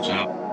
[0.00, 0.47] Watch.